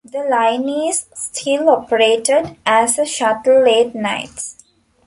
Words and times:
The 0.03 0.23
line 0.23 0.67
is 0.67 1.05
still 1.13 1.69
operated 1.69 2.55
as 2.65 2.97
a 2.97 3.05
shuttle 3.05 3.63
late 3.63 3.93
nights. 3.93 4.63